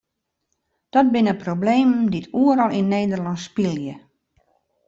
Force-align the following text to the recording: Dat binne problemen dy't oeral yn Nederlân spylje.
Dat 0.93 1.07
binne 1.15 1.33
problemen 1.43 2.01
dy't 2.13 2.31
oeral 2.41 2.71
yn 2.79 2.91
Nederlân 2.95 3.37
spylje. 3.45 3.95